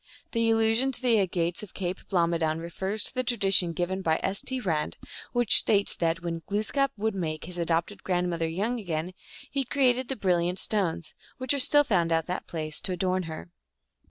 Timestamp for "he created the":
9.51-10.15